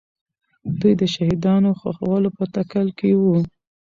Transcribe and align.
دوی 0.79 0.93
د 1.01 1.03
شهیدانو 1.13 1.69
ښخولو 1.79 2.29
په 2.37 2.43
تکل 2.55 2.87
کې 2.99 3.11
وو. 3.21 3.37